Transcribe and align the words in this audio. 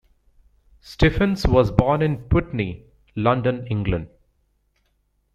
Stephens 0.79 1.45
was 1.47 1.69
born 1.71 2.01
in 2.01 2.27
Putney, 2.27 2.87
London, 3.15 3.67
England. 3.67 4.07